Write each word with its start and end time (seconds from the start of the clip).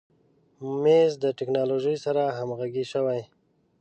مېز 0.81 1.11
د 1.23 1.25
تکنالوژۍ 1.39 1.97
سره 2.05 2.21
همغږی 2.37 2.85
شوی. 2.91 3.21